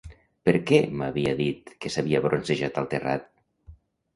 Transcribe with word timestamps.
Per 0.47 0.53
què 0.69 0.79
m'havia 1.01 1.33
dit 1.41 1.71
que 1.85 1.91
s'havia 1.97 2.25
bronzejat 2.25 2.81
al 2.85 2.91
terrat? 2.95 3.29